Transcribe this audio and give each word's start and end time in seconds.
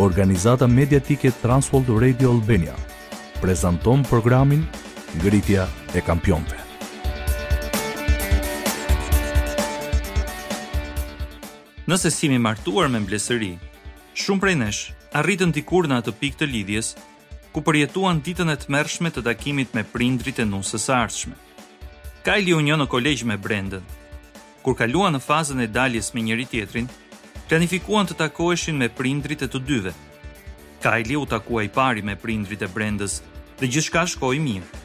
organizata 0.00 0.64
mediatike 0.66 1.30
Transworld 1.40 1.88
Radio 2.00 2.30
Albania, 2.30 2.74
prezanton 3.40 4.02
programin 4.02 4.64
Ngritja 5.18 5.68
e 5.92 6.00
Kampionve. 6.02 6.56
Nëse 11.88 12.10
simi 12.14 12.38
martuar 12.38 12.90
me 12.92 13.00
mblesëri, 13.02 13.50
shumë 14.14 14.42
prej 14.42 14.56
nesh 14.62 14.82
arritën 15.18 15.50
dikur 15.56 15.88
në 15.90 15.98
atë 16.02 16.14
pikë 16.20 16.40
të 16.44 16.48
lidhjes, 16.52 16.92
ku 17.52 17.64
përjetuan 17.66 18.20
ditën 18.22 18.52
e 18.52 18.56
të 18.60 18.70
mërshme 18.76 19.10
të 19.10 19.24
takimit 19.26 19.74
me 19.74 19.82
prindrit 19.82 20.38
e 20.38 20.46
nusës 20.46 20.86
arshme. 20.94 21.34
Kajli 22.22 22.54
u 22.54 22.60
unë 22.62 22.76
në 22.78 22.86
kolegj 22.92 23.24
me 23.26 23.38
Brendën, 23.40 23.82
kur 24.62 24.76
kaluan 24.78 25.16
në 25.16 25.24
fazën 25.26 25.64
e 25.64 25.66
daljes 25.66 26.12
me 26.14 26.22
njëri 26.28 26.46
tjetrin, 26.54 26.86
planifikuan 27.48 28.04
të 28.06 28.16
takoheshin 28.20 28.76
me 28.76 28.88
prindrit 28.92 29.40
e 29.42 29.48
të 29.48 29.60
dyve. 29.64 29.92
Kaili 30.84 31.16
u 31.16 31.24
takua 31.26 31.62
i 31.64 31.68
pari 31.72 32.02
me 32.04 32.14
prindrit 32.20 32.60
e 32.62 32.68
brendës 32.74 33.18
dhe 33.60 33.70
gjithka 33.76 34.04
shkoj 34.12 34.36
mirë. 34.48 34.82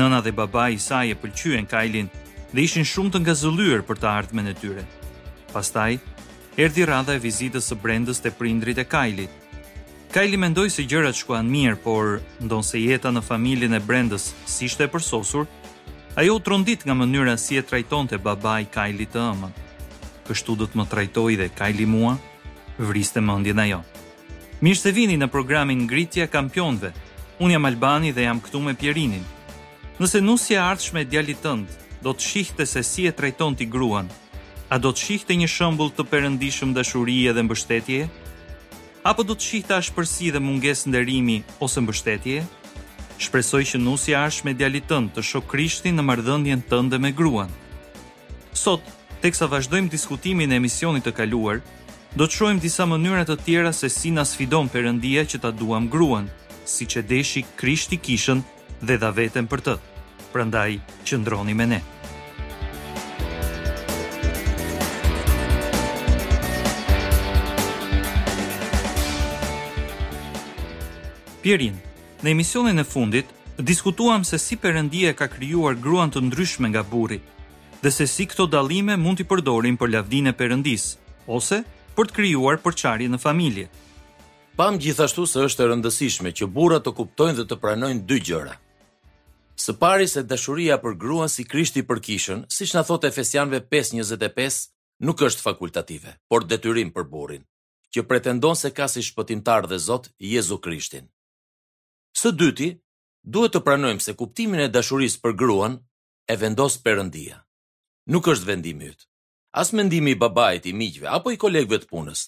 Nëna 0.00 0.22
dhe 0.24 0.32
baba 0.32 0.68
i 0.72 0.78
saj 0.80 1.10
e 1.12 1.18
pëlqyen 1.18 1.68
Kailin 1.68 2.08
dhe 2.54 2.62
ishin 2.64 2.86
shumë 2.92 3.12
të 3.14 3.20
nga 3.24 3.34
zëllyër 3.42 3.82
për 3.86 4.00
të 4.02 4.08
ardhme 4.10 4.44
në 4.46 4.54
tyre. 4.62 4.84
Pastaj, 5.52 5.98
erdi 6.58 6.86
radha 6.88 7.14
e 7.18 7.22
vizitës 7.22 7.68
së 7.70 7.78
brendës 7.84 8.22
të 8.24 8.32
prindrit 8.38 8.78
e 8.78 8.84
Kailit. 8.86 9.30
Kaili 10.14 10.38
mendoj 10.42 10.68
se 10.74 10.82
gjërat 10.90 11.18
shkuan 11.20 11.46
mirë, 11.50 11.76
por 11.84 12.18
ndonë 12.42 12.66
se 12.70 12.80
jeta 12.82 13.10
në 13.14 13.22
familin 13.22 13.74
e 13.76 13.80
brendës 13.86 14.30
si 14.50 14.66
shte 14.70 14.86
e 14.88 14.90
përsosur, 14.94 15.46
ajo 16.18 16.36
u 16.36 16.40
trondit 16.42 16.82
nga 16.86 16.94
mënyra 16.98 17.36
si 17.38 17.56
e 17.58 17.62
trajton 17.70 18.08
të 18.10 18.18
baba 18.22 18.56
i 18.64 18.66
Kailit 18.74 19.12
të 19.14 19.26
ëmën 19.34 19.68
kështu 20.30 20.54
do 20.62 20.66
të 20.70 20.78
më 20.78 20.86
trajtoj 20.92 21.32
dhe 21.40 21.48
kajli 21.58 21.86
mua, 21.90 22.14
vriste 22.78 23.20
mendjen 23.20 23.60
ajo. 23.66 23.80
Mirë 24.64 24.78
se 24.80 24.90
vini 24.96 25.16
në 25.18 25.30
programin 25.34 25.86
Ngritja 25.86 26.26
e 26.28 26.32
Kampionëve. 26.32 26.90
Unë 27.40 27.54
jam 27.56 27.68
Albani 27.70 28.10
dhe 28.12 28.26
jam 28.26 28.38
këtu 28.44 28.60
me 28.60 28.74
Pierinin. 28.80 29.22
Nëse 30.00 30.20
nusja 30.20 30.58
e 30.58 30.64
ardhshme 30.64 31.02
e 31.02 31.08
djalit 31.08 31.40
tënd 31.44 31.70
do 32.04 32.12
të 32.12 32.26
shihte 32.26 32.66
se 32.68 32.82
si 32.84 33.06
e 33.08 33.14
trajton 33.16 33.56
ti 33.58 33.64
gruan, 33.68 34.08
a 34.72 34.76
do 34.78 34.90
të 34.92 35.04
shihte 35.04 35.36
një 35.36 35.48
shembull 35.48 35.90
të 35.94 36.04
perëndishëm 36.10 36.74
dashurie 36.76 37.32
dhe 37.32 37.42
mbështetje? 37.44 38.06
Apo 39.10 39.24
do 39.24 39.32
të 39.36 39.46
shihte 39.50 39.74
ashpërsi 39.76 40.28
dhe 40.34 40.40
mungesë 40.46 40.90
nderimi 40.92 41.38
ose 41.66 41.80
mbështetje? 41.80 42.44
Shpresoj 43.24 43.64
që 43.72 43.80
nusja 43.86 44.16
e 44.18 44.20
ardhshme 44.20 44.52
e 44.54 44.58
djalit 44.60 44.88
tënd 44.92 45.14
të 45.16 45.24
shoh 45.30 45.48
Krishtin 45.48 45.96
në 45.96 46.04
marrëdhënien 46.08 46.62
tënde 46.68 47.00
me 47.00 47.12
gruan. 47.16 47.48
Sot 48.52 48.84
tek 49.20 49.36
sa 49.36 49.48
vazhdojmë 49.52 49.92
diskutimin 49.92 50.52
e 50.52 50.56
emisionit 50.56 51.04
të 51.04 51.12
kaluar, 51.18 51.58
do 52.16 52.24
të 52.24 52.36
shojmë 52.38 52.62
disa 52.64 52.86
mënyrët 52.88 53.28
të 53.28 53.34
tjera 53.44 53.72
se 53.76 53.90
si 53.92 54.08
nga 54.14 54.24
sfidon 54.24 54.68
për 54.72 54.88
që 55.28 55.40
ta 55.42 55.50
duam 55.50 55.88
gruan, 55.92 56.28
si 56.64 56.86
që 56.86 57.02
deshi 57.04 57.42
krishti 57.56 57.98
kishën 57.98 58.40
dhe 58.80 58.96
dha 58.98 59.10
vetën 59.12 59.46
për 59.46 59.60
të, 59.60 59.74
prandaj 60.32 60.80
qëndroni 61.04 61.04
që 61.06 61.16
ndroni 61.20 61.54
me 61.54 61.66
ne. 61.66 61.80
Pjerin, 71.42 71.76
në 72.24 72.28
emisionin 72.30 72.78
e 72.80 72.84
fundit, 72.84 73.26
diskutuam 73.58 74.24
se 74.24 74.38
si 74.38 74.56
përëndia 74.56 75.12
ka 75.14 75.28
kryuar 75.28 75.74
gruan 75.76 76.08
të 76.10 76.20
ndryshme 76.26 76.68
nga 76.68 76.82
buri, 76.82 77.20
dhe 77.82 77.90
se 77.90 78.06
si 78.06 78.26
këto 78.28 78.44
dalime 78.50 78.96
mund 79.00 79.18
t'i 79.20 79.24
përdorin 79.24 79.76
për 79.80 79.92
lavdine 79.94 80.32
e 80.32 80.36
perëndis 80.36 80.82
ose 81.32 81.62
për 81.96 82.10
të 82.10 82.16
krijuar 82.16 82.58
përçarje 82.60 83.08
në 83.08 83.18
familje. 83.22 83.68
Pam 84.58 84.76
gjithashtu 84.82 85.24
se 85.26 85.44
është 85.48 85.64
e 85.64 85.68
rëndësishme 85.70 86.32
që 86.36 86.48
burrat 86.54 86.84
të 86.84 86.92
kuptojnë 86.98 87.38
dhe 87.40 87.46
të 87.48 87.56
pranojnë 87.62 88.02
dy 88.10 88.18
gjëra. 88.26 88.56
Së 89.60 89.74
pari 89.80 90.08
se 90.08 90.24
dashuria 90.24 90.76
për 90.80 90.96
gruan 91.00 91.28
si 91.28 91.44
Krishti 91.44 91.82
për 91.86 92.00
kishën, 92.04 92.44
siç 92.52 92.74
na 92.76 92.82
thot 92.84 93.04
Efesianëve 93.08 93.60
5:25, 93.72 94.60
nuk 95.06 95.20
është 95.28 95.40
fakultative, 95.46 96.14
por 96.28 96.44
detyrim 96.48 96.90
për 96.96 97.04
burrin, 97.12 97.42
që 97.92 98.04
pretendon 98.08 98.56
se 98.56 98.70
ka 98.76 98.88
si 98.88 99.00
shpëtimtar 99.08 99.68
dhe 99.68 99.78
Zot 99.78 100.10
Jezu 100.18 100.58
Krishtin. 100.58 101.08
Së 102.20 102.32
dyti, 102.40 102.68
duhet 103.24 103.52
të 103.56 103.60
pranojmë 103.68 104.00
se 104.04 104.12
kuptimin 104.20 104.60
e 104.60 104.68
dashurisë 104.68 105.20
për 105.24 105.36
gruan 105.42 105.80
e 106.32 106.36
vendos 106.36 106.80
Perëndia 106.84 107.40
nuk 108.10 108.26
është 108.28 108.48
vendimi 108.50 108.88
yt. 108.90 109.02
As 109.60 109.68
mendimi 109.78 110.10
i 110.14 110.18
babait, 110.22 110.66
i 110.66 110.72
miqve 110.80 111.06
apo 111.16 111.30
i 111.34 111.38
kolegëve 111.42 111.78
të 111.84 111.88
punës. 111.90 112.24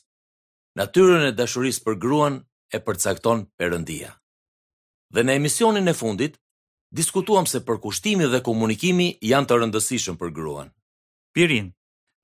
Natyrën 0.78 1.28
e 1.28 1.32
dashurisë 1.38 1.82
për 1.86 1.96
gruan 2.02 2.36
e 2.72 2.78
përcakton 2.86 3.40
Perëndia. 3.58 4.10
Dhe 5.14 5.24
në 5.26 5.32
emisionin 5.40 5.88
e 5.88 5.94
fundit 6.02 6.38
diskutuam 6.98 7.46
se 7.50 7.60
përkushtimi 7.68 8.26
dhe 8.32 8.40
komunikimi 8.48 9.08
janë 9.30 9.48
të 9.50 9.58
rëndësishëm 9.60 10.16
për 10.20 10.30
gruan. 10.38 10.70
Pirin, 11.34 11.68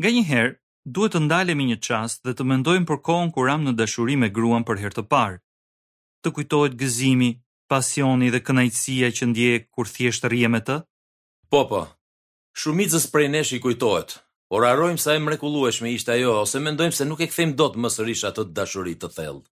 nganjëherë 0.00 0.54
duhet 0.94 1.12
të 1.14 1.22
ndalemi 1.26 1.64
një 1.70 1.78
çast 1.86 2.25
dhe 2.25 2.32
të 2.34 2.46
mendojmë 2.50 2.88
për 2.88 2.98
kohën 3.06 3.30
kur 3.34 3.46
am 3.54 3.66
në 3.69 3.76
dashuri 3.80 4.16
me 4.20 4.30
gruan 4.38 4.64
për 4.66 4.82
herë 4.84 4.96
të 4.98 5.04
parë. 5.12 5.38
Të 6.25 6.32
kujtohet 6.36 6.78
gëzimi, 6.80 7.30
pasioni 7.70 8.28
dhe 8.34 8.40
kënaqësia 8.46 9.08
që 9.16 9.25
ndje 9.30 9.52
kur 9.75 9.86
thjesht 9.94 10.25
rrihem 10.28 10.56
me 10.56 10.62
të? 10.69 10.78
Po, 11.52 11.60
po, 11.70 11.84
Shumicës 12.58 13.04
prej 13.14 13.28
nesh 13.30 13.52
i 13.54 13.60
kujtohet, 13.62 14.16
por 14.50 14.64
arrojmë 14.66 14.98
sa 14.98 15.12
e 15.14 15.20
mrekullueshme 15.22 15.92
ishte 15.94 16.10
ajo, 16.16 16.32
ose 16.42 16.58
mendojmë 16.64 16.96
se 16.96 17.04
nuk 17.06 17.20
e 17.22 17.28
kthejmë 17.30 17.54
dot 17.60 17.76
më 17.78 17.91
sërish 17.96 18.24
atë 18.30 18.44
dashuri 18.56 18.96
të 18.98 19.10
thellë. 19.16 19.44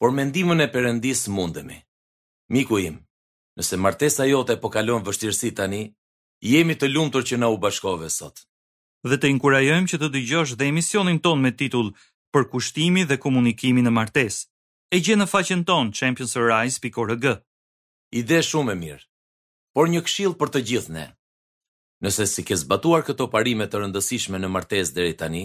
Por 0.00 0.12
ndihmën 0.12 0.60
e 0.60 0.66
Perëndis 0.74 1.22
mundemi. 1.32 1.78
Miku 2.52 2.78
im, 2.88 2.98
nëse 3.56 3.78
martesa 3.80 4.26
jote 4.28 4.58
po 4.60 4.68
kalon 4.74 5.06
vështirësi 5.06 5.52
tani, 5.60 5.80
jemi 6.50 6.76
të 6.76 6.92
lumtur 6.92 7.24
që 7.30 7.40
na 7.40 7.48
u 7.48 7.56
bashkove 7.64 8.10
sot. 8.18 8.44
Dhe 9.08 9.16
të 9.18 9.32
inkurajojmë 9.34 9.88
që 9.92 9.96
të 10.02 10.12
dëgjosh 10.18 10.52
dhe 10.58 10.68
emisionin 10.72 11.22
ton 11.24 11.40
me 11.42 11.52
titull 11.56 11.88
Për 12.32 12.46
kushtimi 12.52 13.04
dhe 13.08 13.16
komunikimi 13.20 13.82
në 13.84 13.92
martesë. 13.96 14.44
E 14.96 15.00
gjen 15.04 15.20
në 15.20 15.26
faqen 15.32 15.64
ton 15.68 15.90
championsrise.org. 15.98 17.24
Ide 18.20 18.38
shumë 18.50 18.72
e 18.72 18.76
mirë. 18.84 19.06
Por 19.76 19.92
një 19.92 20.00
këshill 20.06 20.32
për 20.40 20.48
të 20.54 20.62
gjithë 20.70 20.94
ne. 20.98 21.04
Nëse 22.02 22.24
si 22.26 22.42
ke 22.42 22.56
zbatuar 22.58 23.04
këto 23.06 23.28
parime 23.30 23.68
të 23.70 23.80
rëndësishme 23.84 24.38
në 24.42 24.48
martes 24.50 24.88
dheri 24.94 25.12
tani, 25.18 25.42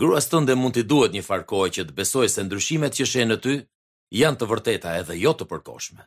grua 0.00 0.22
së 0.24 0.30
tënde 0.32 0.54
mund 0.56 0.72
t'i 0.78 0.84
duhet 0.92 1.12
një 1.16 1.22
farkoj 1.26 1.66
që 1.76 1.84
të 1.90 1.96
besoj 1.98 2.28
se 2.34 2.44
ndryshimet 2.46 2.96
që 2.96 3.06
shenë 3.10 3.36
ty 3.44 3.56
janë 4.20 4.40
të 4.40 4.48
vërteta 4.52 4.94
edhe 5.02 5.18
jo 5.20 5.34
të 5.36 5.44
përkoshme. 5.50 6.06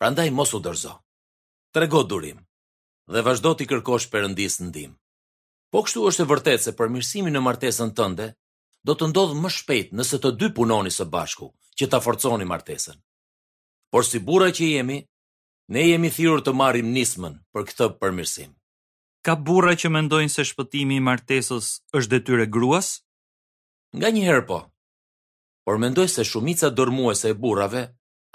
Pra 0.00 0.08
ndaj 0.14 0.24
mos 0.38 0.54
u 0.56 0.62
dërzo. 0.64 0.94
Trego 1.76 2.00
durim 2.14 2.40
dhe 3.12 3.20
vazhdo 3.28 3.52
t'i 3.58 3.68
kërkosh 3.74 4.08
për 4.14 4.30
në 4.32 4.48
ndim. 4.70 4.96
Po 5.72 5.84
kështu 5.84 6.00
është 6.08 6.22
e 6.24 6.30
vërtet 6.32 6.60
se 6.64 6.72
përmirësimi 6.80 7.30
në 7.34 7.40
martesën 7.44 7.90
tënde 8.00 8.30
do 8.88 8.92
të 8.96 9.04
ndodhë 9.12 9.36
më 9.44 9.50
shpejt 9.58 9.88
nëse 10.00 10.16
të 10.24 10.30
dy 10.40 10.48
punoni 10.60 10.88
së 10.96 11.04
bashku 11.18 11.50
që 11.76 11.84
ta 11.92 12.00
forconi 12.08 12.48
martesën. 12.54 12.96
Por 13.92 14.02
si 14.08 14.18
bura 14.30 14.48
që 14.56 14.64
jemi, 14.74 14.98
ne 15.76 15.82
jemi 15.92 16.08
thirur 16.16 16.40
të 16.40 16.56
marim 16.62 16.92
nismën 16.96 17.36
për 17.52 17.62
këtë 17.68 17.86
përmirësim. 18.00 18.54
Ka 19.24 19.38
burra 19.40 19.72
që 19.72 19.88
mendojnë 19.88 20.28
se 20.28 20.44
shpëtimi 20.44 20.98
i 20.98 21.02
martesës 21.06 21.70
është 21.96 22.10
detyre 22.12 22.44
gruas? 22.52 22.90
Nga 23.96 24.08
një 24.18 24.24
herë 24.26 24.42
po, 24.50 24.58
por 25.64 25.80
mendoj 25.80 26.04
se 26.12 26.24
shumica 26.30 26.68
dërmuese 26.76 27.30
e 27.32 27.38
burrave 27.44 27.86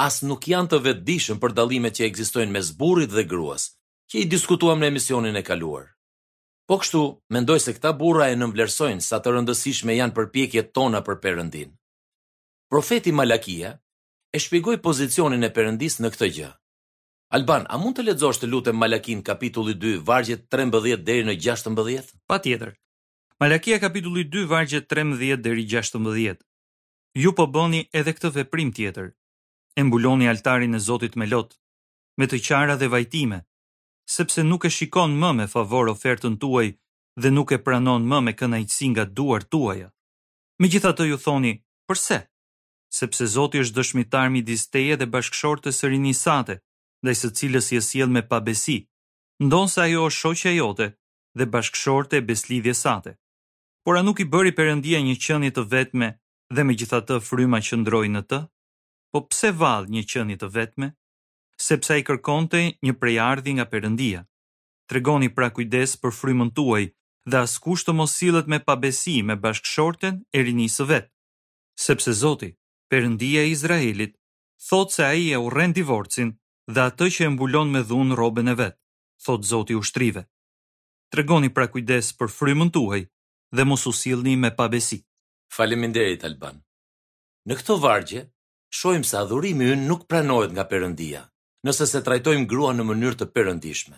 as 0.01 0.17
nuk 0.25 0.47
janë 0.49 0.71
të 0.71 0.79
vetëdijshëm 0.87 1.41
për 1.43 1.53
dallimet 1.59 1.93
që 1.99 2.07
ekzistojnë 2.07 2.49
mes 2.55 2.71
burrit 2.81 3.11
dhe 3.13 3.27
gruas, 3.29 3.67
që 4.09 4.23
i 4.23 4.29
diskutuam 4.33 4.81
në 4.81 4.89
emisionin 4.89 5.37
e 5.37 5.43
kaluar. 5.51 5.85
Po 6.65 6.79
kështu, 6.81 7.01
mendoj 7.37 7.59
se 7.67 7.75
këta 7.77 7.91
burra 8.01 8.31
e 8.33 8.39
nëmblersojnë 8.41 9.05
sa 9.11 9.19
të 9.21 9.35
rëndësishme 9.37 9.93
janë 9.99 10.15
përpjekjet 10.17 10.71
tona 10.77 11.03
për 11.05 11.19
Perëndin. 11.27 11.75
Profeti 12.73 13.11
Malakia 13.13 13.75
e 14.33 14.41
shpjegoi 14.41 14.79
pozicionin 14.89 15.45
e 15.45 15.51
Perëndis 15.53 15.99
në 16.01 16.09
këtë 16.15 16.29
gjë. 16.39 16.49
Alban, 17.29 17.61
a 17.69 17.77
mund 17.77 17.93
të 17.97 18.01
lexosh 18.07 18.39
të 18.41 18.47
lutem 18.49 18.77
Malakin 18.81 19.19
kapitulli 19.21 19.75
2 19.77 19.99
vargjet 20.05 20.47
13 20.53 20.95
deri 21.05 21.25
në 21.27 21.35
16? 21.37 22.05
Patjetër. 22.25 22.71
Malakia 23.39 23.77
kapitulli 23.83 24.23
2 24.33 24.45
vargjet 24.49 24.87
13 24.89 25.37
deri 25.45 25.65
16. 25.69 26.39
Ju 27.21 27.33
po 27.37 27.45
bëni 27.53 27.83
edhe 27.99 28.13
këtë 28.17 28.31
veprim 28.39 28.71
tjetër. 28.73 29.11
E 29.77 29.83
mbuloni 29.85 30.25
altarin 30.31 30.73
e 30.73 30.81
Zotit 30.87 31.15
me 31.21 31.27
lot, 31.29 31.53
me 32.17 32.25
të 32.31 32.39
qara 32.47 32.75
dhe 32.81 32.89
vajtime, 32.95 33.39
sepse 34.15 34.41
nuk 34.49 34.65
e 34.65 34.71
shikon 34.77 35.13
më 35.21 35.29
me 35.37 35.45
favor 35.53 35.91
ofertën 35.93 36.37
tuaj 36.41 36.67
dhe 37.21 37.29
nuk 37.35 37.53
e 37.53 37.59
pranon 37.65 38.07
më 38.11 38.19
me 38.25 38.33
kënaqësi 38.39 38.87
nga 38.95 39.05
duart 39.17 39.47
tuaja. 39.53 39.91
Megjithatë 40.61 41.05
ju 41.11 41.21
thoni, 41.25 41.53
pse? 41.87 42.19
Sepse 42.99 43.29
Zoti 43.35 43.61
është 43.61 43.77
dëshmitar 43.77 44.33
midis 44.33 44.65
teje 44.73 44.97
dhe 44.97 45.07
bashkëshortës 45.13 45.77
së 45.79 45.93
rinisate, 45.93 46.57
ndaj 47.03 47.15
së 47.21 47.29
cilës 47.39 47.67
je 47.75 47.79
sjell 47.81 48.09
me 48.11 48.21
pabesi, 48.27 48.77
ndonse 49.45 49.79
ajo 49.85 50.01
është 50.09 50.19
shoqja 50.21 50.51
jote 50.55 50.87
dhe 51.39 51.45
bashkëshorte 51.55 52.13
e 52.19 52.25
beslidhjes 52.31 52.81
sate. 52.85 53.13
Por 53.83 53.97
a 53.99 54.03
nuk 54.03 54.19
i 54.19 54.25
bëri 54.33 54.51
Perëndia 54.57 54.99
një 55.05 55.15
qenie 55.25 55.51
të 55.55 55.63
vetme 55.73 56.09
dhe 56.55 56.65
megjithatë 56.67 57.19
fryma 57.27 57.61
që 57.67 57.79
ndroi 57.81 58.09
në 58.15 58.23
të? 58.31 58.39
Po 59.11 59.21
pse 59.29 59.51
valë 59.61 59.91
një 59.95 60.03
qenie 60.13 60.39
të 60.41 60.49
vetme? 60.57 60.89
Sepse 61.67 61.95
ai 61.95 62.03
kërkonte 62.07 62.61
një 62.87 62.93
prejardhi 63.01 63.55
nga 63.55 63.65
Perëndia. 63.71 64.25
Tregoni 64.89 65.29
pra 65.37 65.49
kujdes 65.55 65.95
për 66.01 66.13
frymën 66.19 66.51
tuaj 66.57 66.83
dhe 67.31 67.41
askusht 67.45 67.87
të 67.87 67.93
mos 67.99 68.15
sillet 68.19 68.47
me 68.51 68.59
pabesi 68.67 69.15
me 69.29 69.35
bashkëshorten 69.43 70.19
e 70.37 70.45
rinisë 70.47 70.75
së 70.81 70.85
vet. 70.91 71.09
Sepse 71.85 72.13
Zoti, 72.23 72.49
Perëndia 72.91 73.41
e 73.45 73.51
Izraelit, 73.55 74.15
thotë 74.69 74.95
se 74.97 75.03
ai 75.09 75.25
e 75.35 75.37
urren 75.45 75.73
divorcin 75.77 76.35
dhe 76.69 76.83
atë 76.85 77.05
që 77.13 77.21
e 77.25 77.29
mbulon 77.33 77.71
me 77.73 77.79
dhunë 77.89 78.15
robën 78.19 78.51
e 78.53 78.53
vetë, 78.61 78.77
thot 79.25 79.45
Zoti 79.51 79.75
ushtrive. 79.77 80.25
Tregoni 81.09 81.49
pra 81.53 81.65
kujdes 81.73 82.11
për 82.19 82.29
frymën 82.37 82.69
tuaj 82.75 83.01
dhe 83.57 83.63
mos 83.65 83.85
u 83.89 83.93
sillni 83.99 84.35
me 84.37 84.51
pabesi. 84.53 84.99
Faleminderit 85.55 86.25
Alban. 86.29 86.59
Në 87.49 87.57
këto 87.57 87.77
vargje 87.85 88.21
shohim 88.77 89.05
se 89.09 89.17
adhurimi 89.17 89.71
ynë 89.73 89.87
nuk 89.89 90.03
pranohet 90.07 90.51
nga 90.53 90.65
Perëndia, 90.69 91.23
nëse 91.65 91.87
se 91.89 92.03
trajtojmë 92.05 92.45
gruan 92.51 92.77
në 92.77 92.85
mënyrë 92.91 93.17
të 93.23 93.27
perëndishme. 93.33 93.97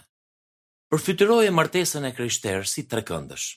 Përfytyroje 0.91 1.51
martesën 1.57 2.07
e 2.07 2.13
krishterë 2.15 2.69
si 2.73 2.85
tre 2.91 3.03
këndësh. 3.07 3.50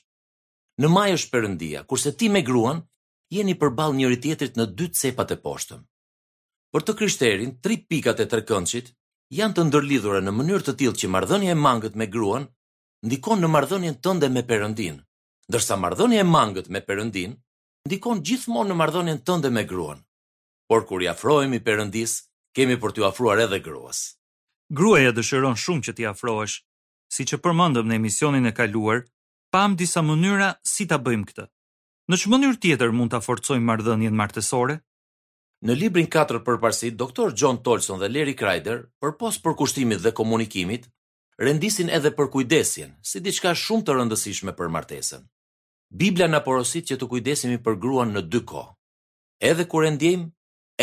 Në 0.83 0.91
maj 0.91 1.13
është 1.15 1.31
Perëndia, 1.35 1.85
kurse 1.87 2.11
ti 2.19 2.27
me 2.35 2.43
gruan 2.47 2.83
jeni 3.31 3.55
përbal 3.59 3.95
njëri 3.95 4.19
tjetrit 4.23 4.59
në 4.59 4.67
dy 4.75 4.89
cepat 4.91 5.31
e 5.31 5.39
poshtëm. 5.47 5.81
Për 6.75 6.83
të 6.83 6.97
krishterin, 6.99 7.55
tri 7.63 7.79
pikat 7.79 8.19
e 8.19 8.27
trekëndshit 8.33 8.91
janë 9.33 9.55
të 9.57 9.63
ndërlidhura 9.69 10.19
në 10.21 10.33
mënyrë 10.37 10.65
të 10.67 10.73
tillë 10.79 10.99
që 11.01 11.09
marrëdhënia 11.15 11.53
e 11.53 11.57
mangët 11.57 11.95
me 11.97 12.05
gruan 12.13 12.45
ndikon 13.05 13.41
në 13.41 13.49
marrëdhënien 13.49 13.95
tënde 14.05 14.29
me 14.29 14.41
perëndin, 14.45 14.99
ndërsa 15.49 15.75
marrëdhënia 15.81 16.21
e 16.21 16.27
mangët 16.29 16.69
me 16.73 16.81
perëndin 16.81 17.33
ndikon 17.89 18.21
gjithmonë 18.25 18.69
në 18.69 18.75
marrëdhënien 18.79 19.21
tënde 19.25 19.49
me 19.53 19.63
gruan. 19.69 19.99
Por 20.69 20.85
kur 20.89 21.01
i 21.01 21.07
afrohemi 21.09 21.59
perëndis, 21.61 22.19
kemi 22.57 22.77
për 22.81 22.95
t'u 22.95 23.05
afruar 23.05 23.39
edhe 23.43 23.59
gruas. 23.61 24.13
Gruaja 24.73 25.11
dëshiron 25.13 25.57
shumë 25.61 25.85
që 25.85 25.93
t'i 25.93 26.07
afrohesh, 26.09 26.55
siç 27.13 27.35
e 27.37 27.41
përmendëm 27.45 27.85
në 27.85 27.99
emisionin 27.99 28.49
e 28.49 28.53
kaluar, 28.57 29.03
pam 29.53 29.75
disa 29.77 30.01
mënyra 30.01 30.55
si 30.65 30.87
ta 30.89 30.97
bëjmë 30.97 31.29
këtë. 31.29 31.45
Në 32.09 32.17
çmënyrë 32.23 32.59
tjetër 32.65 32.93
mund 32.93 33.13
ta 33.13 33.21
forcojmë 33.21 33.65
marrëdhënien 33.69 34.17
martësore? 34.17 34.79
Në 35.65 35.73
librin 35.79 36.05
4 36.13 36.43
për 36.45 36.59
parësi, 36.61 36.91
John 37.39 37.55
Tolson 37.65 37.97
dhe 37.97 38.05
Larry 38.13 38.35
Kreider, 38.37 38.83
për 39.01 39.15
pos 39.17 39.39
për 39.41 39.55
kushtimit 39.57 40.01
dhe 40.03 40.11
komunikimit, 40.19 40.83
rendisin 41.41 41.87
edhe 41.89 42.11
për 42.13 42.27
kujdesjen, 42.35 42.91
si 43.01 43.17
diçka 43.25 43.49
shumë 43.57 43.85
të 43.87 43.93
rëndësishme 43.97 44.51
për 44.59 44.67
martesën. 44.75 45.23
Biblia 46.01 46.27
në 46.29 46.43
porosit 46.45 46.91
që 46.91 46.99
të 47.01 47.07
kujdesimi 47.13 47.57
për 47.65 47.79
gruan 47.81 48.13
në 48.13 48.21
dy 48.29 48.41
ko, 48.51 48.61
edhe 49.41 49.65
kur 49.65 49.87
e 49.87 49.89
ndjem, 49.95 50.27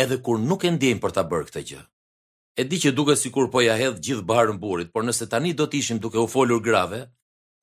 edhe 0.03 0.17
kur 0.25 0.39
nuk 0.43 0.65
e 0.67 0.71
ndjem 0.75 0.99
për 1.05 1.15
ta 1.15 1.23
bërë 1.31 1.47
këtë 1.47 1.63
gjë. 1.71 1.81
E 2.59 2.65
di 2.69 2.79
që 2.83 2.91
duke 2.97 3.15
si 3.17 3.31
kur 3.33 3.47
po 3.55 3.63
ja 3.63 3.77
hedhë 3.79 4.03
gjithë 4.03 4.25
barën 4.33 4.59
burit, 4.59 4.89
por 4.91 5.07
nëse 5.07 5.29
tani 5.31 5.53
do 5.53 5.63
të 5.69 5.79
ishim 5.79 6.01
duke 6.03 6.19
u 6.19 6.27
folur 6.35 6.59
grave, 6.67 7.05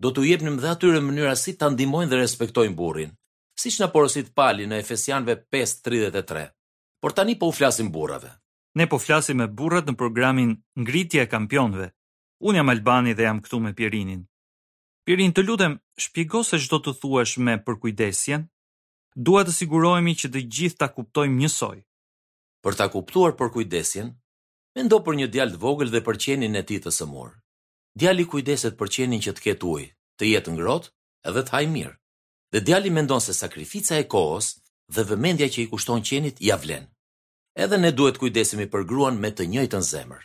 do 0.00 0.08
të 0.08 0.22
ujepnim 0.24 0.56
dhe 0.62 0.72
atyre 0.72 1.04
mënyra 1.10 1.36
si 1.44 1.52
të 1.60 1.68
ndimojnë 1.76 2.14
dhe 2.14 2.22
respektojnë 2.24 2.76
burin, 2.80 3.12
si 3.60 3.74
që 3.76 3.84
në 3.84 3.90
porosit 3.96 4.32
pali 4.40 4.64
në 4.68 4.80
Efesianve 4.86 5.36
5.33. 5.54 6.46
Por 7.00 7.12
tani 7.12 7.34
po 7.36 7.46
u 7.46 7.52
flasim 7.52 7.90
burrave. 7.92 8.30
Ne 8.74 8.86
po 8.88 8.98
flasim 8.98 9.36
me 9.40 9.46
burrat 9.58 9.86
në 9.88 9.96
programin 10.00 10.50
Ngritja 10.84 11.22
e 11.24 11.28
Kampionëve. 11.32 11.86
Un 12.48 12.52
jam 12.56 12.68
Albani 12.74 13.12
dhe 13.16 13.24
jam 13.28 13.38
këtu 13.44 13.56
me 13.64 13.72
Pierinin. 13.78 14.22
Pirin, 15.06 15.32
të 15.32 15.44
lutem, 15.48 15.78
shpjego 16.04 16.42
se 16.44 16.58
ç'do 16.64 16.76
të 16.84 16.92
thuash 17.00 17.34
me 17.46 17.54
për 17.66 17.78
kujdesjen. 17.82 18.44
Dua 19.26 19.42
të 19.48 19.52
sigurohemi 19.58 20.14
që 20.20 20.28
të 20.34 20.40
gjithë 20.56 20.76
ta 20.80 20.88
kuptojmë 20.96 21.40
njësoj. 21.40 21.76
Për 22.64 22.76
ta 22.78 22.86
kuptuar 22.92 23.32
për 23.38 23.48
kujdesjen, 23.54 24.12
mendo 24.76 25.00
për 25.04 25.18
një 25.20 25.30
djalë 25.34 25.56
të 25.56 25.60
vogël 25.64 25.88
dhe 25.92 26.04
për 26.06 26.20
qenin 26.24 26.60
e 26.60 26.66
tij 26.68 26.80
të 26.84 26.92
sëmur. 26.98 27.32
Djali 27.98 28.28
kujdeset 28.30 28.76
për 28.78 28.92
qenin 28.94 29.24
që 29.24 29.32
të 29.34 29.44
ketë 29.46 29.66
ujë, 29.72 29.88
të 30.20 30.24
jetë 30.34 30.52
ngrohtë 30.56 30.90
edhe 31.28 31.42
të 31.48 31.52
hajë 31.54 31.72
mirë. 31.76 31.94
Dhe 32.52 32.60
djali 32.66 32.90
mendon 32.96 33.20
se 33.24 33.32
sakrifica 33.40 33.96
e 33.96 34.04
kohës 34.12 34.52
dhe 34.94 35.04
vëmendja 35.10 35.48
që 35.54 35.64
i 35.64 35.68
kushton 35.70 36.02
qenit 36.08 36.40
ia 36.42 36.56
vlen. 36.58 36.88
Edhe 37.64 37.78
ne 37.78 37.90
duhet 37.94 38.18
kujdesemi 38.18 38.66
për 38.72 38.84
gruan 38.90 39.18
me 39.22 39.30
të 39.32 39.46
njëjtën 39.52 39.84
zemër. 39.90 40.22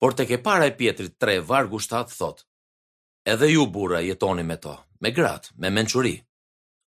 Por 0.00 0.16
tek 0.18 0.30
e 0.36 0.40
para 0.46 0.66
e 0.68 0.76
Pjetrit 0.78 1.14
3 1.22 1.40
vargu 1.50 1.78
7 1.84 2.12
thot: 2.20 2.44
Edhe 3.34 3.48
ju 3.52 3.66
burra 3.74 4.00
jetoni 4.04 4.44
me 4.44 4.56
to, 4.64 4.74
me 5.02 5.12
gratë, 5.16 5.52
me 5.62 5.70
mençuri. 5.70 6.16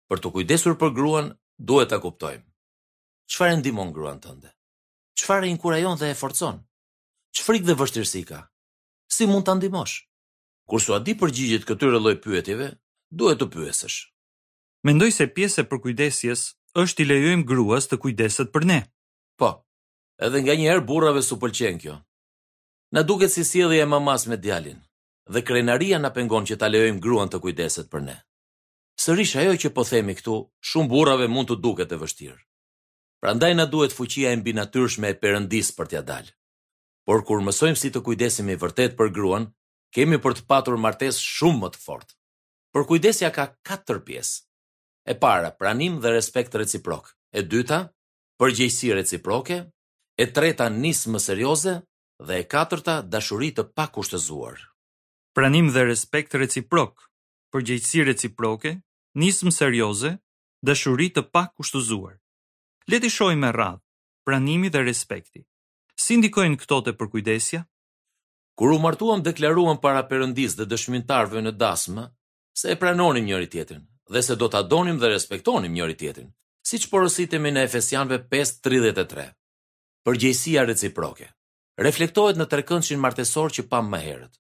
Për 0.10 0.18
të 0.24 0.32
kujdesur 0.36 0.76
për 0.82 0.94
gruan 0.98 1.28
duhet 1.60 1.90
ta 1.94 2.00
kuptojmë. 2.04 2.46
Çfarë 3.32 3.60
ndihmon 3.62 3.94
gruan 3.96 4.20
tënde? 4.20 4.50
Çfarë 5.20 5.48
inkurajon 5.54 6.00
dhe 6.00 6.10
e 6.12 6.16
forcon? 6.22 6.58
i 7.54 7.60
dhe 7.66 7.78
vështirësi 7.82 8.24
ka? 8.30 8.42
Si 9.14 9.28
mund 9.30 9.46
ta 9.46 9.54
ndihmosh? 9.56 9.96
Kur 10.70 10.80
sua 10.82 11.00
di 11.04 11.14
përgjigjet 11.20 11.66
këtyre 11.70 12.00
lloj 12.02 12.16
pyetjeve, 12.24 12.68
duhet 13.12 13.40
të 13.40 13.48
pyesësh. 13.54 13.98
Mendoj 14.86 15.12
se 15.12 15.26
pjesë 15.36 15.62
e 15.64 15.68
përkujdesjes 15.72 16.42
është 16.82 17.04
i 17.04 17.08
lejojmë 17.08 17.46
gruas 17.46 17.86
të 17.88 18.00
kujdeset 18.02 18.50
për 18.54 18.64
ne. 18.66 18.80
Po. 19.38 19.50
Edhe 20.24 20.40
nga 20.42 20.54
nganjëherë 20.54 20.86
burrave 20.88 21.22
su 21.26 21.38
pëlqen 21.42 21.80
kjo. 21.82 21.98
Na 22.94 23.02
duket 23.02 23.34
si 23.34 23.44
sjellja 23.46 23.84
e 23.84 23.90
mamas 23.90 24.28
me 24.30 24.38
djalin 24.38 24.80
dhe 25.34 25.42
krenaria 25.42 25.98
na 26.02 26.10
pengon 26.14 26.46
që 26.46 26.58
ta 26.60 26.68
lejojmë 26.70 27.00
gruan 27.02 27.30
të 27.32 27.40
kujdeset 27.46 27.90
për 27.92 28.04
ne. 28.10 28.16
Sërish 29.04 29.36
ajo 29.42 29.54
që 29.58 29.70
po 29.74 29.86
themi 29.90 30.16
këtu, 30.18 30.36
shumë 30.70 30.92
burrave 30.92 31.30
mund 31.32 31.50
të 31.50 31.58
duket 31.66 31.94
e 31.96 32.00
vështirë. 32.04 32.42
Prandaj 33.24 33.54
na 33.56 33.66
duhet 33.72 33.96
fuqia 33.96 34.34
e 34.34 34.38
mbi 34.42 34.54
natyrshme 34.58 35.10
e 35.14 35.18
Perëndis 35.22 35.70
për 35.78 35.88
t'ia 35.90 36.02
dal. 36.04 36.28
Por 37.08 37.24
kur 37.28 37.40
mësojmë 37.46 37.80
si 37.80 37.90
të 37.94 38.02
kujdesemi 38.06 38.58
vërtet 38.62 38.98
për 39.00 39.14
gruan, 39.16 39.48
kemi 39.96 40.20
për 40.24 40.38
të 40.40 40.46
patur 40.52 40.76
martesë 40.84 41.24
shumë 41.24 41.62
më 41.64 41.72
të 41.76 41.84
fortë. 41.88 42.18
Për 42.76 42.88
kujdesja 42.92 43.32
ka 43.36 43.48
4 43.72 44.04
pjesë. 44.08 44.38
E 45.06 45.14
para, 45.24 45.52
pranim 45.52 46.00
dhe 46.00 46.10
respekt 46.20 46.54
reciprok. 46.56 47.06
E 47.32 47.42
dyta, 47.44 47.80
përgjegjësi 48.40 48.92
reciproke. 48.96 49.58
E 50.16 50.26
treta, 50.36 50.70
nismë 50.72 51.20
serioze 51.20 51.74
dhe 52.28 52.38
e 52.42 52.46
katërta, 52.54 52.96
dashuri 53.12 53.50
të 53.58 53.66
pakushtëzuar. 53.78 54.60
Pranim 55.36 55.68
dhe 55.74 55.84
respekt 55.90 56.36
reciprok, 56.38 57.08
përgjegjësi 57.52 58.04
reciproke, 58.12 58.76
nismë 59.24 59.52
serioze, 59.58 60.12
dashuri 60.70 61.10
të 61.18 61.24
pakushtëzuar. 61.34 62.16
Le 62.92 62.98
të 63.00 63.10
shohim 63.16 63.42
me 63.44 63.52
radhë 63.56 63.82
pranimi 64.28 64.70
dhe 64.72 64.84
respekti. 64.88 65.42
Si 66.04 66.16
ndikojnë 66.20 66.60
këto 66.62 66.80
te 66.86 66.92
përkujdesja? 67.00 67.64
Kur 68.60 68.76
u 68.76 68.78
martuam, 68.86 69.24
deklaruam 69.26 69.80
para 69.84 70.04
perëndisë 70.10 70.62
dhe 70.62 70.70
dëshmitarëve 70.74 71.42
në 71.48 71.54
dasmë 71.60 72.06
se 72.62 72.72
e 72.76 72.80
pranonim 72.84 73.26
njëri 73.32 73.50
tjetrin 73.52 73.84
dhe 74.14 74.22
se 74.28 74.36
do 74.40 74.48
ta 74.54 74.62
donim 74.74 74.98
dhe 75.00 75.08
respektonim 75.16 75.74
njëri 75.76 75.96
tjetrin, 76.00 76.30
siç 76.70 76.84
që 77.32 77.38
me 77.44 77.50
në 77.54 77.62
Efesianëve 77.68 78.18
5:33. 78.34 79.26
Përgjegjësia 80.06 80.62
reciproke 80.70 81.28
reflektohet 81.88 82.38
në 82.38 82.46
trekëndshin 82.52 83.00
martësor 83.06 83.50
që 83.56 83.64
pam 83.72 83.86
më 83.94 84.00
herët. 84.08 84.34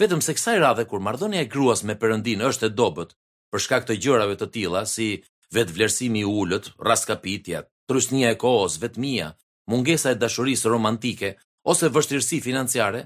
Vetëm 0.00 0.20
se 0.24 0.32
kësaj 0.36 0.56
radhe 0.64 0.84
kur 0.90 1.00
marrdhënia 1.06 1.40
e 1.44 1.50
gruas 1.54 1.80
me 1.86 1.94
përëndin 2.02 2.40
është 2.50 2.66
e 2.70 2.74
dobët, 2.80 3.10
për 3.50 3.58
shkak 3.64 3.84
të 3.86 3.94
gjërave 4.02 4.34
të 4.40 4.46
tilla 4.54 4.82
si 4.94 5.08
vetvlerësimi 5.54 6.22
i 6.24 6.28
ulët, 6.40 6.64
rastkapitja, 6.88 7.58
trusnia 7.88 8.28
e 8.32 8.38
kohës, 8.44 8.80
vetmia, 8.82 9.28
mungesa 9.70 10.10
e 10.12 10.18
dashurisë 10.22 10.66
romantike 10.74 11.36
ose 11.72 11.86
vështirësi 11.94 12.38
financiare, 12.48 13.04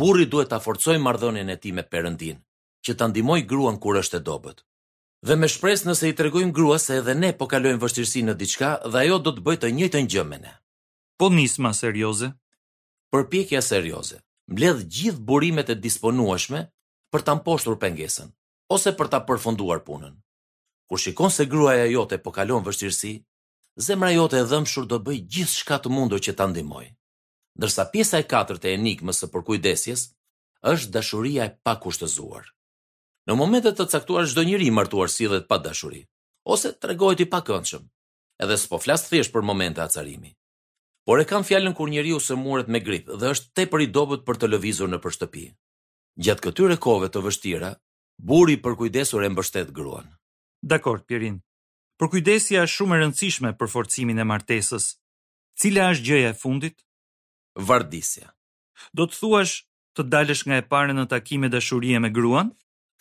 burri 0.00 0.26
duhet 0.32 0.48
ta 0.52 0.58
forcojë 0.66 1.00
marrdhënien 1.06 1.48
e 1.50 1.56
tij 1.62 1.72
me 1.78 1.86
perëndin, 1.92 2.36
që 2.84 2.92
ta 2.98 3.04
ndihmojë 3.08 3.48
gruan 3.50 3.78
kur 3.82 3.94
është 4.02 4.16
e 4.20 4.24
dobët. 4.28 4.58
Dhe 5.26 5.34
me 5.34 5.48
shpresë 5.50 5.86
nëse 5.88 6.06
i 6.08 6.14
tregojmë 6.18 6.52
gruas 6.56 6.84
se 6.86 6.96
edhe 7.02 7.14
ne 7.18 7.32
po 7.38 7.46
kalojmë 7.50 7.80
vështirësi 7.82 8.20
në 8.26 8.34
diçka 8.42 8.68
dhe 8.86 9.00
ajo 9.00 9.16
do 9.28 9.32
të 9.34 9.42
bëjë 9.48 9.60
të 9.64 9.68
njëjtën 9.78 10.10
gjë 10.14 10.24
me 10.28 10.36
ne. 10.42 10.52
Po 11.18 11.26
nisma 11.34 11.72
serioze. 11.78 12.28
Përpjekja 13.12 13.62
serioze. 13.68 14.20
Mbledh 14.52 14.84
gjithë 14.94 15.18
burimet 15.30 15.72
e 15.74 15.74
disponueshme 15.82 16.60
për 17.10 17.24
ta 17.26 17.34
mposhtur 17.40 17.80
pengesën 17.82 18.30
ose 18.76 18.92
për 19.00 19.10
ta 19.14 19.18
përfunduar 19.26 19.80
punën. 19.88 20.14
Kur 20.88 21.00
shikon 21.06 21.32
se 21.34 21.48
gruaja 21.50 21.86
jote 21.90 22.18
po 22.22 22.30
kalon 22.38 22.62
vështirësi, 22.68 23.12
zemra 23.88 24.10
jote 24.14 24.38
e 24.38 24.44
dhëmshur 24.54 24.86
do 24.88 25.00
bëj 25.08 25.18
gjithçka 25.34 25.80
të 25.82 25.92
mundur 25.96 26.20
që 26.24 26.36
ta 26.38 26.46
ndihmoj. 26.52 26.86
Ndërsa 27.58 27.88
pjesa 27.92 28.20
e 28.22 28.28
katërt 28.34 28.68
e 28.70 28.76
enigmës 28.78 29.24
së 29.24 29.30
përkujdesjes 29.34 30.04
është 30.74 30.92
dashuria 30.98 31.48
e 31.50 31.54
pakushtëzuar. 31.66 32.52
Në 33.28 33.36
momente 33.36 33.70
të 33.76 33.84
caktuar 33.92 34.24
çdo 34.30 34.42
njeri 34.48 34.70
i 34.72 34.72
martuar 34.72 35.10
sillet 35.12 35.44
pa 35.50 35.58
dashuri, 35.60 36.00
ose 36.48 36.70
tregohet 36.80 37.20
i 37.20 37.26
pakëndshëm, 37.28 37.82
edhe 38.44 38.56
s'po 38.56 38.78
flas 38.80 39.02
thjesht 39.04 39.34
për 39.34 39.44
momente 39.44 39.82
acarimi. 39.84 40.30
Por 41.04 41.20
e 41.20 41.26
kam 41.28 41.44
fjalën 41.44 41.74
kur 41.76 41.90
njeriu 41.92 42.16
sëmuret 42.24 42.70
me 42.72 42.80
grip 42.80 43.10
dhe 43.20 43.34
është 43.34 43.50
tepër 43.58 43.82
i 43.84 43.88
dobët 43.96 44.24
për 44.24 44.40
të 44.40 44.48
lëvizur 44.48 44.88
në 44.92 45.00
përshtëpi. 45.04 45.44
Gjatë 46.24 46.44
këtyre 46.46 46.78
kohëve 46.84 47.10
të 47.12 47.20
vështira, 47.26 47.70
burri 48.30 48.56
për 48.64 48.76
kujdesur 48.80 49.24
e 49.24 49.28
mbështet 49.32 49.74
gruan. 49.76 50.08
Dakor, 50.72 51.04
Pirin. 51.08 51.38
Për 52.00 52.10
kujdesja 52.12 52.62
është 52.64 52.76
shumë 52.78 52.96
e 52.96 53.00
rëndësishme 53.02 53.50
për 53.60 53.68
forcimin 53.74 54.22
e 54.24 54.26
martesës. 54.30 54.88
Cila 55.60 55.90
është 55.92 56.06
gjëja 56.08 56.30
e 56.32 56.38
fundit? 56.42 56.76
Vardisja. 57.68 58.32
Do 58.96 59.04
të 59.08 59.20
thuash 59.20 59.54
të 59.98 60.08
dalësh 60.12 60.46
nga 60.48 60.60
e 60.62 60.66
parë 60.72 60.96
në 60.96 61.06
takime 61.12 61.52
dashurie 61.52 62.00
me 62.04 62.12
gruan? 62.20 62.54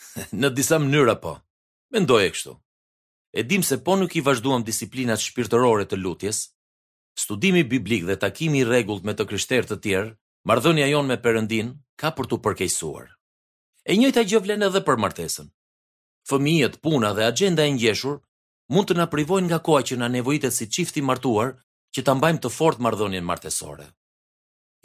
Në 0.41 0.49
disa 0.57 0.77
mënyra 0.81 1.15
po. 1.21 1.35
Mendoj 1.95 2.25
e 2.27 2.31
kështu. 2.33 2.53
E 3.37 3.43
dim 3.43 3.63
se 3.63 3.77
po 3.85 3.95
nuk 3.99 4.15
i 4.19 4.23
vazhduam 4.23 4.63
disiplinat 4.67 5.21
shpirtërore 5.23 5.85
të 5.89 5.99
lutjes, 6.01 6.43
studimi 7.19 7.63
biblik 7.63 8.05
dhe 8.07 8.17
takimi 8.23 8.63
i 8.63 8.67
rregullt 8.67 9.05
me 9.07 9.13
të 9.17 9.27
krishterë 9.31 9.69
të 9.71 9.77
tjerë, 9.85 10.13
marrdhënia 10.49 10.87
jon 10.93 11.07
me 11.11 11.17
Perëndin 11.25 11.73
ka 12.01 12.11
për 12.17 12.29
tu 12.31 12.39
përkeqësuar. 12.47 13.07
E 13.87 13.95
njëjta 13.97 14.23
gjë 14.29 14.41
vlen 14.45 14.65
edhe 14.67 14.81
për 14.87 14.99
martesën. 15.01 15.49
Fëmijët, 16.27 16.79
puna 16.83 17.13
dhe 17.15 17.27
agjenda 17.27 17.63
e 17.67 17.73
ngjeshur 17.77 18.17
mund 18.73 18.89
të 18.89 18.97
na 18.99 19.05
privojnë 19.11 19.47
nga 19.47 19.61
koha 19.63 19.85
që 19.87 19.99
na 20.01 20.09
nevojitet 20.11 20.53
si 20.55 20.65
çift 20.75 20.97
i 20.99 21.03
martuar 21.07 21.53
që 21.95 22.03
ta 22.03 22.15
mbajmë 22.17 22.41
të 22.43 22.51
fortë 22.57 22.83
marrdhënien 22.83 23.23
martësore. 23.25 23.87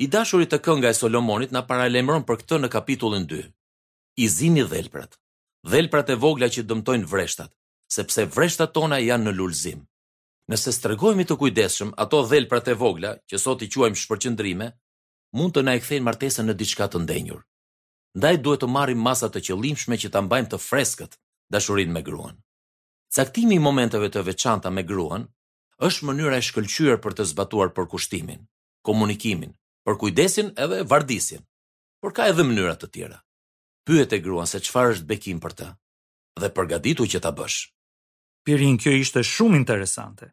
I 0.03 0.07
dashurit 0.13 0.53
të 0.55 0.63
kënga 0.67 0.93
e 0.93 0.97
Solomonit 0.99 1.51
na 1.53 1.65
paralajmëron 1.67 2.23
për 2.29 2.41
këtë 2.43 2.61
në 2.63 2.71
kapitullin 2.77 3.27
i 4.17 4.27
zini 4.29 4.65
dhelprat, 4.69 5.17
dhelprat 5.65 6.09
e 6.13 6.19
vogla 6.21 6.49
që 6.53 6.67
dëmtojnë 6.69 7.09
vreshtat, 7.09 7.53
sepse 7.89 8.27
vreshtat 8.29 8.73
tona 8.77 8.99
janë 9.01 9.31
në 9.31 9.35
lulzim. 9.39 9.83
Nëse 10.53 10.73
stregojmi 10.75 11.25
të 11.25 11.37
kujdeshëm 11.41 11.95
ato 11.99 12.21
dhelprat 12.29 12.69
e 12.69 12.75
vogla, 12.77 13.15
që 13.31 13.41
sot 13.41 13.63
i 13.65 13.71
quajmë 13.73 13.99
shpërqëndrime, 14.03 14.69
mund 15.39 15.55
të 15.57 15.63
na 15.65 15.77
e 15.77 15.81
kthejnë 15.81 16.05
martesën 16.05 16.49
në 16.51 16.57
diçka 16.61 16.91
të 16.93 17.01
ndenjur. 17.07 17.41
Ndaj 18.19 18.37
duhet 18.45 18.61
të 18.65 18.69
marrim 18.69 19.01
masa 19.01 19.31
të 19.33 19.41
qëllimshme 19.47 19.97
që 20.03 20.13
ta 20.13 20.21
mbajmë 20.21 20.53
të 20.53 20.61
freskët 20.61 21.17
dashurinë 21.49 21.95
me 21.97 22.03
gruan. 22.05 22.37
Caktimi 23.17 23.57
i 23.57 23.63
momenteve 23.65 24.11
të 24.13 24.23
veçanta 24.29 24.69
me 24.73 24.85
gruan 24.89 25.25
është 25.89 26.07
mënyra 26.09 26.37
e 26.41 26.45
shkëlqyer 26.51 27.01
për 27.05 27.17
të 27.17 27.27
zbatuar 27.33 27.73
përkushtimin, 27.77 28.45
komunikimin, 28.85 29.57
për 29.89 29.97
kujdesin 30.01 30.53
edhe 30.65 30.85
vardisin. 30.85 31.43
Por 32.01 32.13
ka 32.13 32.29
edhe 32.33 32.45
mënyra 32.45 32.77
të 32.81 32.93
tjera 32.95 33.19
pyet 33.85 34.13
e 34.13 34.19
gruan 34.25 34.47
se 34.51 34.61
qëfar 34.63 34.91
është 34.95 35.09
bekim 35.11 35.41
për 35.43 35.55
të, 35.59 35.67
dhe 36.41 36.51
përgaditu 36.57 37.07
që 37.13 37.21
ta 37.25 37.33
bësh. 37.39 37.59
Pirin, 38.47 38.79
kjo 38.81 38.93
ishte 39.03 39.23
shumë 39.23 39.59
interesante. 39.59 40.29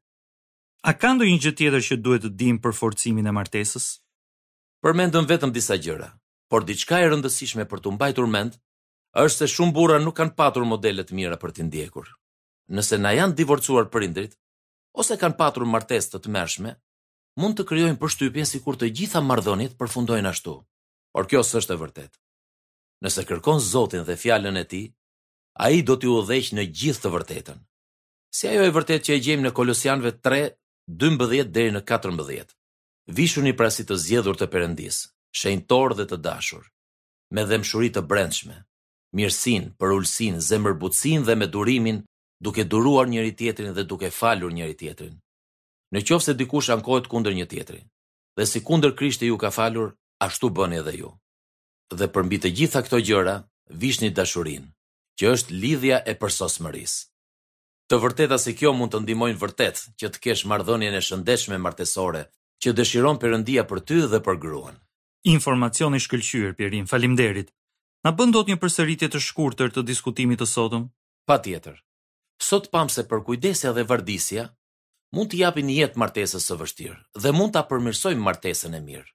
A 0.90 0.94
ka 0.96 1.12
ndo 1.14 1.26
një 1.28 1.40
gjë 1.44 1.54
tjetër 1.60 1.84
që 1.88 1.96
duhet 2.00 2.24
të 2.26 2.32
dim 2.40 2.58
për 2.64 2.74
forcimin 2.80 3.28
e 3.30 3.34
martesës? 3.36 3.88
Përmendën 4.86 5.28
vetëm 5.28 5.52
disa 5.56 5.76
gjëra, 5.78 6.08
por 6.50 6.64
diçka 6.64 7.02
e 7.04 7.10
rëndësishme 7.12 7.66
për 7.68 7.82
të 7.84 7.94
mbajtur 7.98 8.30
mend, 8.34 8.56
është 9.26 9.44
se 9.46 9.54
shumë 9.56 9.76
burra 9.76 9.98
nuk 10.00 10.16
kanë 10.18 10.36
patur 10.40 10.66
modelet 10.70 11.12
mira 11.18 11.38
për 11.42 11.54
të 11.56 11.66
ndjekur. 11.68 12.08
Nëse 12.78 13.00
na 13.02 13.12
janë 13.18 13.36
divorcuar 13.36 13.90
për 13.92 14.06
indrit, 14.08 14.38
ose 14.94 15.18
kanë 15.20 15.38
patur 15.42 15.66
martes 15.68 16.08
të 16.10 16.22
të 16.24 16.32
mershme, 16.36 16.76
mund 17.42 17.58
të 17.58 17.66
kryojnë 17.70 18.00
për 18.02 18.14
shtypjen 18.16 18.48
si 18.50 18.62
kur 18.64 18.78
të 18.78 18.90
gjitha 19.00 19.20
mardhonit 19.26 19.76
përfundojnë 19.80 20.32
ashtu. 20.32 20.56
Por 21.14 21.28
kjo 21.28 21.42
së 21.44 21.60
është 21.64 21.76
e 21.76 21.80
vërtetë 21.84 22.18
nëse 23.04 23.24
kërkon 23.28 23.60
Zotin 23.64 24.04
dhe 24.08 24.16
fjallën 24.22 24.58
e 24.60 24.66
ti, 24.72 24.84
a 25.64 25.72
i 25.78 25.84
do 25.88 25.96
t'ju 25.98 26.12
u 26.20 26.26
në 26.58 26.64
gjithë 26.78 27.02
të 27.04 27.10
vërtetën. 27.16 27.60
Si 28.38 28.48
ajo 28.48 28.64
e 28.68 28.74
vërtet 28.76 29.02
që 29.06 29.12
e 29.16 29.20
gjejmë 29.26 29.44
në 29.48 29.52
Kolosianve 29.58 30.12
3, 30.24 30.42
12 31.02 31.44
dhe 31.56 31.66
në 31.74 31.82
14. 31.90 32.56
Vishu 33.18 33.42
një 33.42 33.58
prasit 33.58 33.88
të 33.90 33.96
zjedhur 34.06 34.36
të 34.38 34.48
Perëndisë, 34.54 35.08
shenjtor 35.40 35.96
dhe 35.98 36.06
të 36.10 36.18
dashur, 36.28 36.64
me 37.34 37.44
dhe 37.50 37.58
mshurit 37.64 37.96
të 37.98 38.04
brendshme, 38.10 38.58
mirësin, 39.18 39.72
përullësin, 39.80 40.38
zemërbutsin 40.50 41.26
dhe 41.26 41.36
me 41.40 41.48
durimin, 41.50 42.04
duke 42.46 42.64
duruar 42.70 43.08
njëri 43.10 43.34
tjetrin 43.38 43.74
dhe 43.74 43.84
duke 43.90 44.12
falur 44.20 44.54
njëri 44.54 44.78
tjetrin. 44.78 45.16
Në 45.94 46.04
qofë 46.06 46.26
se 46.28 46.38
dikush 46.38 46.70
ankojt 46.76 47.10
kunder 47.10 47.34
një 47.34 47.50
tjetrin, 47.50 47.86
dhe 48.38 48.46
si 48.46 48.62
kunder 48.62 48.94
krishti 49.00 49.26
ju 49.34 49.38
ka 49.42 49.50
falur, 49.58 49.96
ashtu 50.28 50.54
bëni 50.56 50.78
edhe 50.84 50.94
ju 51.02 51.10
dhe 51.98 52.08
për 52.14 52.26
mbi 52.28 52.38
të 52.44 52.52
gjitha 52.58 52.82
këto 52.86 53.00
gjëra, 53.06 53.36
vishni 53.82 54.10
dashurin, 54.14 54.68
që 55.20 55.32
është 55.34 55.58
lidhja 55.62 55.98
e 56.06 56.14
përsosmërisë. 56.22 57.06
Të 57.90 57.98
vërteta 58.04 58.38
se 58.38 58.54
kjo 58.54 58.74
mund 58.78 58.94
të 58.94 59.02
ndimojnë 59.02 59.40
vërtet 59.42 59.82
që 59.98 60.12
të 60.14 60.20
kesh 60.26 60.46
mardhonjen 60.52 60.94
e 60.94 61.02
shëndeshme 61.02 61.58
martesore, 61.58 62.24
që 62.62 62.74
dëshiron 62.78 63.18
përëndia 63.22 63.64
për 63.70 63.80
ty 63.88 64.00
dhe 64.12 64.20
për 64.26 64.38
gruan. 64.44 64.76
Informacioni 65.34 66.00
shkëllqyër, 66.00 66.54
Pjerim, 66.60 66.86
faleminderit. 66.88 67.50
Na 68.06 68.14
bëndot 68.16 68.48
një 68.48 68.60
përsëritje 68.62 69.10
të 69.12 69.20
shkurtër 69.24 69.74
të 69.74 69.84
diskutimit 69.90 70.40
të 70.40 70.46
sotëm? 70.48 70.86
Pa 71.28 71.40
tjetër. 71.44 71.82
Sot 72.40 72.70
pam 72.72 72.88
se 72.94 73.04
për 73.10 73.24
kujdesja 73.28 73.74
dhe 73.76 73.84
vardisja, 73.90 74.46
mund 75.12 75.32
të 75.34 75.42
japin 75.42 75.74
jetë 75.76 76.00
martesës 76.00 76.46
së 76.48 76.60
vështirë 76.62 77.02
dhe 77.26 77.34
mund 77.36 77.54
ta 77.58 77.66
apërmirsojmë 77.66 78.24
martesën 78.30 78.78
e 78.80 78.84
mirë. 78.88 79.10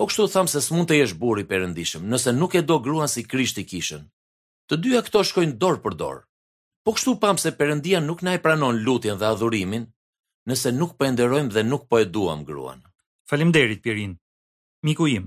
Po 0.00 0.06
kështu 0.08 0.24
tham 0.32 0.46
se 0.48 0.60
s'mund 0.64 0.88
të 0.88 0.96
jesh 0.96 1.12
burri 1.20 1.42
perëndishëm 1.48 2.06
nëse 2.08 2.32
nuk 2.32 2.54
e 2.56 2.62
do 2.64 2.78
gruan 2.80 3.10
si 3.12 3.20
Krishti 3.30 3.66
kishën. 3.70 4.06
Të 4.70 4.74
dyja 4.80 5.02
këto 5.04 5.20
shkojnë 5.28 5.58
dorë 5.60 5.82
për 5.84 5.94
dorë. 6.00 6.22
Po 6.88 6.94
kështu 6.96 7.12
pam 7.20 7.36
se 7.42 7.52
Perëndia 7.58 8.00
nuk 8.00 8.22
na 8.24 8.32
e 8.34 8.40
pranon 8.40 8.78
lutjen 8.86 9.18
dhe 9.20 9.28
adhurimin 9.28 9.84
nëse 10.48 10.72
nuk 10.72 10.94
po 10.96 11.04
e 11.04 11.10
nderojmë 11.12 11.52
dhe 11.52 11.66
nuk 11.68 11.84
po 11.90 12.00
e 12.00 12.06
duam 12.08 12.46
gruan. 12.48 12.80
Faleminderit 13.28 13.82
Pirin. 13.84 14.16
Miku 14.88 15.04
im, 15.12 15.26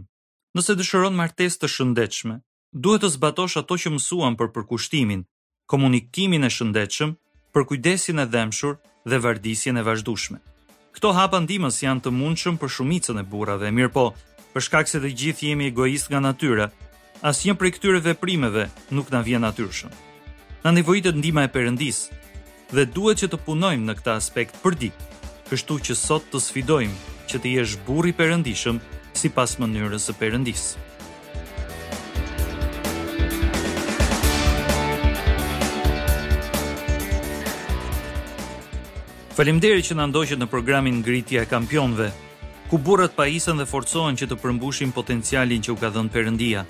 nëse 0.58 0.74
dëshiron 0.82 1.13
martesë 1.22 1.60
të 1.62 1.68
shëndetshme, 1.75 2.39
duhet 2.74 3.06
të 3.06 3.12
zbatosh 3.18 3.60
ato 3.62 3.77
që 3.77 3.94
mësuam 3.94 4.34
për 4.42 4.50
përkushtimin, 4.58 5.22
komunikimin 5.70 6.50
e 6.50 6.50
shëndetshëm, 6.50 7.13
për 7.53 7.70
kujdesin 7.70 8.25
e 8.25 8.25
dhemshur 8.25 8.80
dhe 9.06 9.22
vardisjen 9.22 9.77
e 9.77 9.86
vazhdueshme. 9.86 10.42
Këto 10.94 11.13
hapa 11.18 11.39
ndihmës 11.42 11.77
janë 11.82 12.03
të 12.06 12.10
mundshëm 12.13 12.58
për 12.62 12.70
shumicën 12.74 13.18
e 13.18 13.24
burrave, 13.25 13.70
mirë 13.74 13.89
po, 13.96 14.10
për 14.53 14.62
shkak 14.67 14.86
se 14.89 15.00
të 15.01 15.10
gjithë 15.19 15.48
jemi 15.50 15.67
egoist 15.72 16.12
nga 16.13 16.22
natyra, 16.22 16.69
asnjë 17.25 17.55
prej 17.57 17.72
këtyre 17.77 18.01
veprimeve 18.05 18.67
nuk 18.93 19.10
na 19.10 19.24
vjen 19.25 19.41
natyrshëm. 19.41 19.89
Na 20.63 20.72
nevojitet 20.72 21.17
ndihma 21.17 21.48
e 21.48 21.51
Perëndis 21.53 22.03
dhe 22.69 22.86
duhet 22.86 23.24
që 23.24 23.31
të 23.33 23.38
punojmë 23.48 23.88
në 23.88 23.95
këtë 23.98 24.13
aspekt 24.13 24.57
për 24.63 24.77
ditë, 24.83 25.12
kështu 25.50 25.79
që 25.89 25.98
sot 25.98 26.29
të 26.29 26.39
sfidojmë 26.45 26.95
që 27.29 27.41
të 27.41 27.53
jesh 27.57 27.74
burri 27.88 28.13
i 28.13 28.17
perëndishëm 28.22 28.77
sipas 29.17 29.57
mënyrës 29.60 30.05
së 30.10 30.17
Perëndis. 30.22 30.65
Faleminderit 39.33 39.88
që 39.89 39.95
na 39.98 40.05
ndoqët 40.12 40.38
në 40.38 40.45
programin 40.45 41.00
Ngritja 41.01 41.41
e 41.41 41.50
Kampionëve 41.50 42.12
ku 42.74 42.77
burrat 42.82 43.13
pajisen 43.15 43.58
dhe 43.62 43.65
forcohen 43.70 44.15
që 44.18 44.25
të 44.27 44.36
përmbushin 44.42 44.89
potencialin 44.94 45.62
që 45.65 45.70
u 45.75 45.77
ka 45.77 45.89
dhënë 45.94 46.10
Perëndia. 46.13 46.62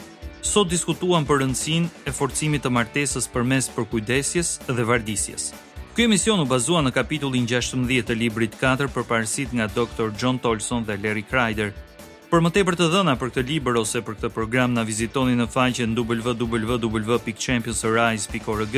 Sot 0.52 0.68
diskutuam 0.68 1.24
për 1.24 1.38
rëndësinë 1.42 1.88
e 2.04 2.12
forcimit 2.18 2.62
të 2.66 2.70
martesës 2.78 3.26
përmes 3.32 3.66
përkujdesjes 3.72 4.50
dhe 4.68 4.84
vardisjes. 4.90 5.44
Ky 5.96 6.02
emision 6.10 6.40
u 6.44 6.46
bazua 6.50 6.82
në 6.84 6.92
kapitullin 6.98 7.46
16 7.48 8.04
të 8.10 8.14
librit 8.20 8.54
4 8.64 8.88
për 8.92 9.04
parësit 9.12 9.50
nga 9.56 9.70
Dr. 9.78 10.08
John 10.20 10.38
Tolson 10.44 10.82
dhe 10.84 11.00
Larry 11.00 11.24
Kreider. 11.30 11.70
Për 12.30 12.40
më 12.44 12.50
tepër 12.58 12.76
të 12.82 12.86
dhëna 12.96 13.14
për 13.16 13.30
këtë 13.38 13.42
libër 13.54 13.76
ose 13.86 14.00
për 14.04 14.14
këtë 14.20 14.30
program 14.36 14.70
na 14.76 14.84
vizitoni 14.84 15.34
në 15.40 15.48
faqen 15.56 15.92
www.championsrise.org. 15.96 18.76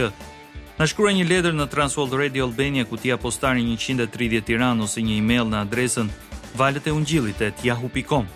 Na 0.78 0.86
shkruaj 0.86 1.16
një 1.18 1.30
letër 1.32 1.54
në 1.58 1.66
Transworld 1.74 2.14
Radio 2.22 2.44
Albania 2.46 2.84
ku 2.86 2.96
ti 3.02 3.10
130 3.10 4.06
Tiranë 4.46 4.82
ose 4.86 5.00
një 5.02 5.14
email 5.24 5.46
në 5.50 5.58
adresën 5.66 6.10
valet 6.56 6.86
e 6.88 6.92
ungjillit 6.96 7.42
e 7.44 7.52
tjahu.com. 7.52 8.28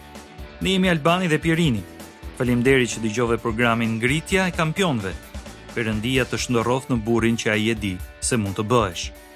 Në 0.61 0.73
jemi 0.75 0.91
Albani 0.91 1.29
dhe 1.31 1.39
Pjerini. 1.39 1.81
Falim 2.37 2.61
deri 2.63 2.85
që 2.87 2.99
dëgjove 2.99 3.13
gjove 3.15 3.37
programin 3.43 3.97
ngritja 3.99 4.45
e 4.47 4.53
kampionve, 4.55 5.11
përëndia 5.75 6.27
të 6.27 6.39
shndorof 6.43 6.87
në 6.91 6.99
burin 7.07 7.37
që 7.39 7.51
a 7.51 7.55
i 7.59 7.69
e 7.73 7.75
di 7.75 7.93
se 8.23 8.39
mund 8.39 8.59
të 8.59 8.67
bëhesh. 8.73 9.28